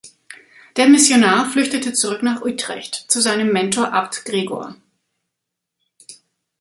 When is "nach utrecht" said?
2.23-2.95